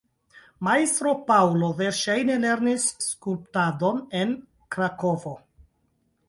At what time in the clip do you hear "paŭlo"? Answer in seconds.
1.27-1.69